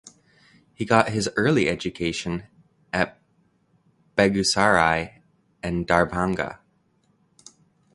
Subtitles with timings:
[0.73, 2.45] He got his early education
[2.91, 3.21] at
[4.17, 5.21] Begusarai
[5.61, 6.57] and Darbhanga.